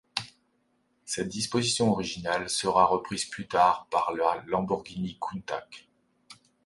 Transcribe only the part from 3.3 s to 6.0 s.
tard par la Lamborghini Countach.